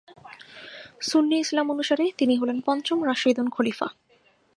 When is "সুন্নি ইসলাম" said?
1.01-1.67